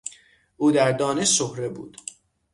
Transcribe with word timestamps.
او 0.57 0.71
در 0.71 0.91
دانش 0.91 1.37
شهره 1.37 1.69
بود. 1.69 1.97